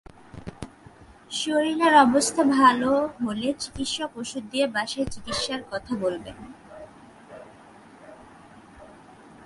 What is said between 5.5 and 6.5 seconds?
কথা বলবেন।